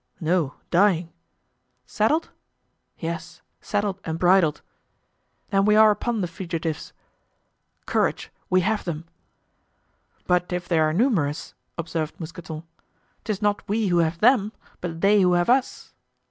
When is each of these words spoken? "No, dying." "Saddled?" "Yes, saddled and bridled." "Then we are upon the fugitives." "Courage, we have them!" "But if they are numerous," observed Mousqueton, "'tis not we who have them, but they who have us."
"No, 0.19 0.55
dying." 0.71 1.13
"Saddled?" 1.85 2.31
"Yes, 2.97 3.43
saddled 3.61 4.01
and 4.03 4.17
bridled." 4.17 4.63
"Then 5.51 5.63
we 5.63 5.75
are 5.75 5.91
upon 5.91 6.21
the 6.21 6.27
fugitives." 6.27 6.91
"Courage, 7.85 8.31
we 8.49 8.61
have 8.61 8.83
them!" 8.83 9.05
"But 10.25 10.51
if 10.51 10.67
they 10.67 10.79
are 10.79 10.91
numerous," 10.91 11.53
observed 11.77 12.19
Mousqueton, 12.19 12.63
"'tis 13.25 13.43
not 13.43 13.61
we 13.69 13.89
who 13.89 13.99
have 13.99 14.19
them, 14.21 14.53
but 14.79 15.01
they 15.01 15.21
who 15.21 15.33
have 15.33 15.51
us." 15.51 15.93